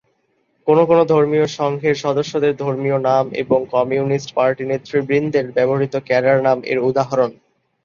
[0.67, 6.79] কোনো কোনো ধর্মীয় সংঘের সদস্যদের ধর্মীয় নাম এবং কমিউনিস্ট পার্টি নেতৃবৃন্দের ব্যবহৃত "ক্যাডার নাম" এর
[6.89, 7.31] উদাহরণ।